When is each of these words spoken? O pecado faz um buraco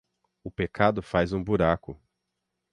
O 0.43 0.49
pecado 0.49 1.03
faz 1.03 1.31
um 1.31 1.43
buraco 1.43 2.01